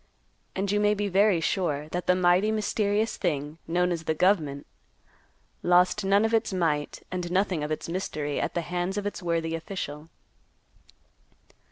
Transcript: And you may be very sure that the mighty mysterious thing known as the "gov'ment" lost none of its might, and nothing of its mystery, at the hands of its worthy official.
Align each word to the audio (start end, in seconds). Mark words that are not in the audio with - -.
And 0.55 0.71
you 0.71 0.79
may 0.79 0.95
be 0.95 1.09
very 1.09 1.39
sure 1.39 1.87
that 1.89 2.07
the 2.07 2.15
mighty 2.15 2.49
mysterious 2.51 3.17
thing 3.17 3.59
known 3.67 3.91
as 3.91 4.05
the 4.05 4.15
"gov'ment" 4.15 4.65
lost 5.61 6.03
none 6.03 6.25
of 6.25 6.33
its 6.33 6.51
might, 6.51 7.03
and 7.11 7.29
nothing 7.31 7.63
of 7.63 7.69
its 7.69 7.87
mystery, 7.87 8.39
at 8.41 8.55
the 8.55 8.61
hands 8.61 8.97
of 8.97 9.05
its 9.05 9.21
worthy 9.21 9.53
official. 9.53 10.09